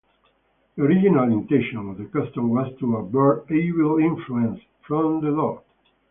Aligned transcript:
The 0.75 0.81
original 0.83 1.31
intention 1.31 1.77
of 1.87 1.95
the 1.95 2.05
custom 2.05 2.49
was 2.49 2.75
to 2.79 2.97
avert 2.97 3.51
evil 3.51 3.99
influence 3.99 4.59
from 4.87 5.21
the 5.23 5.29
door. 5.29 5.61